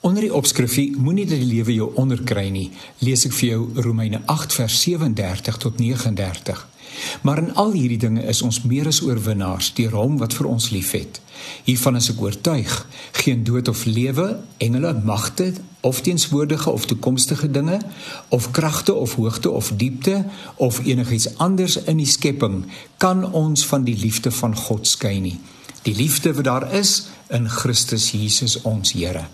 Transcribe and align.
Onder 0.00 0.24
die 0.24 0.34
opskrifie 0.34 0.94
Moenie 0.96 1.26
dat 1.28 1.42
die 1.42 1.46
lewe 1.46 1.74
jou 1.74 1.90
onderkry 2.00 2.46
nie, 2.48 2.70
lees 3.04 3.26
ek 3.28 3.34
vir 3.36 3.48
jou 3.50 3.84
Romeine 3.84 4.22
8 4.32 4.54
vers 4.56 4.76
37 4.80 5.58
tot 5.60 5.76
39. 5.76 6.62
Maar 7.20 7.42
in 7.42 7.50
al 7.60 7.74
hierdie 7.76 7.98
dinge 8.00 8.22
is 8.32 8.40
ons 8.42 8.62
meer 8.64 8.88
as 8.88 9.02
oorwinnaars 9.04 9.68
deur 9.76 9.98
hom 9.98 10.14
wat 10.22 10.32
vir 10.38 10.46
ons 10.48 10.70
liefhet. 10.72 11.20
Hiervan 11.66 11.98
is 12.00 12.08
ek 12.14 12.22
oortuig, 12.24 12.72
geen 13.20 13.42
dood 13.44 13.68
of 13.68 13.82
lewe, 13.84 14.30
engele, 14.56 14.94
magte 15.04 15.50
of 15.84 16.00
teenswoordige 16.06 16.72
of 16.72 16.86
toekomstige 16.88 17.50
dinge 17.52 17.76
of 18.32 18.48
kragte 18.56 18.94
of 18.96 19.18
hoogte 19.20 19.52
of 19.52 19.68
diepte 19.76 20.22
of 20.56 20.80
enigiets 20.86 21.28
anders 21.36 21.76
in 21.84 22.00
die 22.00 22.08
skepping 22.08 22.62
kan 22.96 23.26
ons 23.36 23.66
van 23.68 23.84
die 23.84 23.98
liefde 24.00 24.32
van 24.32 24.56
God 24.56 24.88
skei 24.88 25.18
nie. 25.20 25.36
Die 25.84 25.94
liefde 25.96 26.32
wat 26.40 26.48
daar 26.48 26.66
is 26.80 27.10
in 27.28 27.52
Christus 27.52 28.10
Jesus 28.16 28.56
ons 28.64 28.96
Here. 28.96 29.28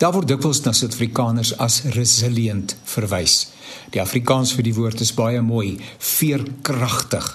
Daar 0.00 0.14
word 0.16 0.30
dikwels 0.30 0.62
na 0.64 0.72
Suid-Afrikaners 0.72 1.50
as 1.60 1.82
resilient 1.92 2.72
verwys. 2.88 3.50
Die 3.92 4.00
Afrikaans 4.00 4.54
vir 4.56 4.64
die 4.64 4.72
woord 4.72 5.02
is 5.04 5.12
baie 5.12 5.42
mooi, 5.44 5.74
veerkragtig. 6.00 7.26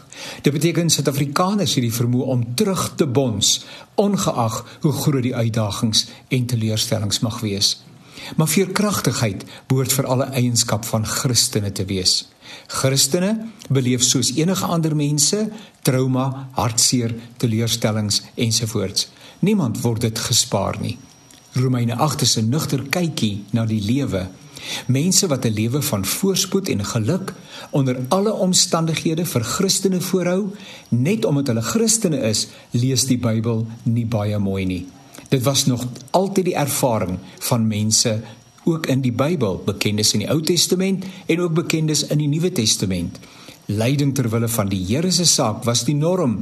Dit 0.42 0.56
beteken 0.56 0.90
Suid-Afrikaners 0.90 1.78
het 1.78 1.86
die 1.86 1.94
vermoë 1.94 2.32
om 2.34 2.48
terug 2.58 2.88
te 2.98 3.06
bons, 3.06 3.60
ongeag 4.02 4.58
hoe 4.82 4.96
groot 4.98 5.28
die 5.28 5.36
uitdagings 5.38 6.08
en 6.34 6.50
teleurstellings 6.50 7.22
mag 7.22 7.38
wees. 7.46 7.76
Maar 8.34 8.50
veerkragtigheid 8.50 9.46
behoort 9.70 9.94
vir 9.94 10.10
alle 10.10 10.32
eienskap 10.34 10.90
van 10.90 11.06
Christene 11.06 11.70
te 11.70 11.86
wees. 11.86 12.24
Christene 12.82 13.36
beleef 13.70 14.02
soos 14.02 14.34
enige 14.42 14.66
ander 14.66 14.98
mense 14.98 15.52
trauma, 15.86 16.48
hartseer, 16.58 17.14
teleurstellings 17.38 18.24
ensovoorts. 18.34 19.12
Niemand 19.46 19.86
word 19.86 20.10
dit 20.10 20.30
gespaar 20.32 20.82
nie. 20.82 20.98
Romeine 21.56 21.96
8 21.96 22.22
is 22.22 22.36
'n 22.38 22.50
nugter 22.50 22.84
kykie 22.90 23.44
na 23.50 23.66
die 23.66 23.82
lewe. 23.82 24.28
Mense 24.88 25.28
wat 25.28 25.46
'n 25.46 25.54
lewe 25.54 25.82
van 25.82 26.06
voorspoed 26.06 26.70
en 26.70 26.86
geluk 26.86 27.34
onder 27.70 27.98
alle 28.08 28.34
omstandighede 28.34 29.26
vir 29.26 29.44
Christene 29.44 30.02
voorhou, 30.02 30.52
net 30.90 31.26
omdat 31.26 31.48
hulle 31.48 31.62
Christene 31.62 32.18
is, 32.18 32.48
lees 32.72 33.06
die 33.06 33.18
Bybel 33.18 33.68
nie 33.84 34.06
baie 34.06 34.40
mooi 34.40 34.66
nie. 34.66 34.86
Dit 35.30 35.44
was 35.44 35.66
nog 35.66 35.88
altyd 36.10 36.46
die 36.46 36.56
ervaring 36.56 37.18
van 37.40 37.68
mense 37.68 38.22
ook 38.64 38.86
in 38.86 39.02
die 39.02 39.12
Bybel, 39.12 39.62
bekendes 39.66 40.14
in 40.14 40.20
die 40.20 40.30
Ou 40.30 40.42
Testament 40.42 41.06
en 41.26 41.40
ook 41.40 41.54
bekendes 41.54 42.08
in 42.08 42.18
die 42.18 42.28
Nuwe 42.28 42.52
Testament. 42.52 43.20
Lyding 43.66 44.12
ter 44.14 44.28
wille 44.30 44.48
van 44.48 44.70
die 44.70 44.82
Here 44.86 45.10
se 45.12 45.26
saak 45.26 45.64
was 45.66 45.82
die 45.88 45.96
norm. 45.98 46.36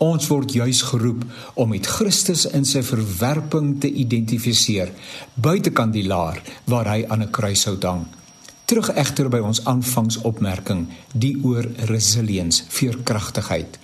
Ons 0.00 0.30
word 0.30 0.54
juis 0.56 0.80
geroep 0.88 1.26
om 1.60 1.68
met 1.68 1.86
Christus 1.86 2.46
in 2.48 2.64
sy 2.64 2.80
verwerping 2.86 3.74
te 3.80 3.90
identifiseer, 3.92 4.88
buitekant 5.34 5.92
die 5.92 6.06
laar 6.08 6.40
waar 6.64 6.88
hy 6.88 7.04
aan 7.08 7.22
'n 7.22 7.30
kruis 7.30 7.60
sou 7.68 7.76
hang. 7.82 8.06
Terug 8.64 8.88
egter 8.96 9.28
by 9.28 9.38
ons 9.38 9.64
aanvangsopmerking, 9.64 10.86
die 11.12 11.36
oor 11.44 11.68
resilience, 11.92 12.64
veerkragtigheid. 12.68 13.78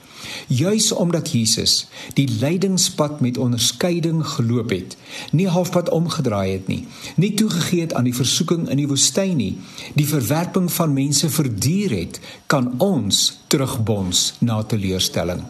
Juis 0.46 0.92
omdat 0.92 1.30
Jesus 1.32 1.86
die 2.14 2.28
lydingspad 2.40 3.20
met 3.20 3.38
onderskeiding 3.38 4.24
geloop 4.26 4.70
het, 4.70 4.96
nie 5.30 5.48
halfpad 5.48 5.90
omgedraai 5.90 6.52
het 6.52 6.66
nie, 6.66 6.86
nie 7.16 7.34
toegegee 7.34 7.80
het 7.80 7.94
aan 7.94 8.08
die 8.08 8.16
versoeking 8.16 8.68
in 8.68 8.80
die 8.80 8.88
woestyn 8.88 9.36
nie, 9.36 9.54
die 9.94 10.08
verwerping 10.08 10.72
van 10.72 10.92
mense 10.92 11.30
verduur 11.30 11.96
het, 11.96 12.20
kan 12.46 12.74
ons 12.78 13.38
terugbons 13.46 14.32
na 14.38 14.62
teleurstelling. 14.62 15.44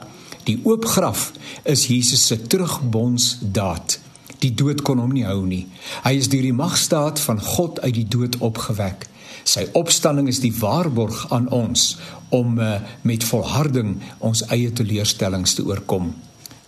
Die 0.49 0.59
oop 0.65 0.87
graf 0.89 1.33
is 1.69 1.87
Jesus 1.87 2.27
se 2.27 2.39
terugbonsdaad. 2.43 3.99
Die 4.39 4.55
dood 4.55 4.83
kon 4.87 5.01
hom 5.03 5.13
nie 5.13 5.27
hou 5.27 5.43
nie. 5.45 5.67
Hy 6.05 6.15
is 6.17 6.31
deur 6.33 6.47
die 6.47 6.57
magstaat 6.57 7.21
van 7.21 7.41
God 7.43 7.81
uit 7.83 7.95
die 7.99 8.07
dood 8.09 8.39
opgewek. 8.45 9.09
Sy 9.49 9.65
opstanding 9.79 10.27
is 10.29 10.43
die 10.45 10.53
waarborg 10.53 11.23
aan 11.33 11.47
ons 11.55 11.95
om 12.37 12.59
uh, 12.61 12.75
met 13.09 13.25
volharding 13.25 13.95
ons 14.19 14.43
eie 14.53 14.73
teleurstellings 14.77 15.55
te 15.57 15.65
oorkom. 15.65 16.11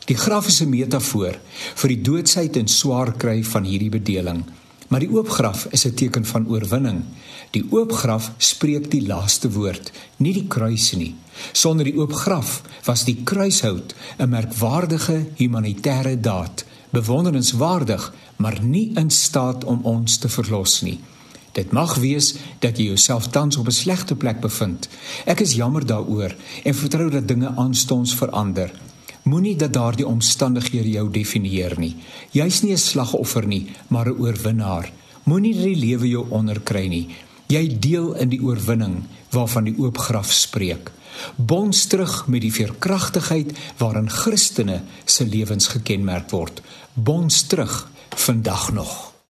Die 0.08 0.16
graf 0.16 0.48
is 0.48 0.62
'n 0.62 0.70
metafoor 0.70 1.36
vir 1.80 1.88
die 1.92 2.00
doodsheid 2.08 2.56
en 2.56 2.68
swaar 2.68 3.12
kry 3.12 3.44
van 3.44 3.64
hierdie 3.64 3.92
bedeling. 3.92 4.44
Maar 4.88 5.04
die 5.04 5.12
oop 5.12 5.28
graf 5.28 5.66
is 5.70 5.84
'n 5.86 5.94
teken 5.94 6.24
van 6.24 6.48
oorwinning. 6.48 7.04
Die 7.50 7.64
oop 7.70 7.92
graf 7.92 8.32
spreek 8.38 8.90
die 8.90 9.06
laaste 9.06 9.50
woord, 9.50 9.92
nie 10.16 10.32
die 10.32 10.48
kruis 10.48 10.92
nie. 10.92 11.14
Sonder 11.52 11.84
die 11.84 11.98
oop 11.98 12.12
graf 12.12 12.62
was 12.84 13.04
die 13.04 13.20
kruishout 13.24 13.94
'n 14.18 14.28
merkwaardige 14.28 15.26
humanitêre 15.36 16.20
daad, 16.20 16.64
bewonderenswaardig, 16.90 18.12
maar 18.36 18.62
nie 18.62 18.90
in 18.94 19.10
staat 19.10 19.64
om 19.64 19.80
ons 19.82 20.18
te 20.18 20.28
verlos 20.28 20.80
nie. 20.80 21.00
Dit 21.52 21.72
mag 21.72 21.94
wees 21.94 22.34
dat 22.58 22.78
jy 22.78 22.84
jouself 22.84 23.26
tans 23.28 23.56
op 23.56 23.66
'n 23.66 23.70
slegte 23.70 24.14
plek 24.14 24.40
bevind. 24.40 24.88
Ek 25.24 25.40
is 25.40 25.54
jammer 25.54 25.86
daaroor 25.86 26.34
en 26.64 26.74
vertrou 26.74 27.10
dat 27.10 27.28
dinge 27.28 27.52
aanstonds 27.56 28.14
verander. 28.14 28.70
Moenie 29.22 29.56
dat 29.56 29.72
daardie 29.72 30.06
omstandighede 30.06 30.90
jou 30.90 31.10
definieer 31.10 31.78
nie. 31.78 31.96
Jy's 32.30 32.62
nie 32.62 32.72
'n 32.72 32.78
slagoffer 32.78 33.46
nie, 33.46 33.70
maar 33.88 34.06
'n 34.06 34.18
oorwinnaar. 34.18 34.92
Moenie 35.22 35.54
dat 35.54 35.64
die 35.64 35.76
lewe 35.76 36.08
jou 36.08 36.26
onderkry 36.28 36.86
nie. 36.86 37.08
Jy 37.46 37.76
deel 37.78 38.14
in 38.14 38.28
die 38.28 38.42
oorwinning 38.42 39.02
waarvan 39.30 39.64
die 39.64 39.78
oop 39.78 39.98
graf 39.98 40.32
spreek. 40.32 40.90
Bons 41.36 41.84
terug 41.86 42.26
met 42.26 42.40
die 42.40 42.52
veerkragtigheid 42.52 43.58
waarin 43.76 44.10
Christene 44.10 44.82
se 45.04 45.26
lewens 45.26 45.66
gekenmerk 45.66 46.30
word. 46.30 46.62
Bons 46.94 47.42
terug 47.42 47.90
vandag 48.08 48.72
nog. 48.72 49.09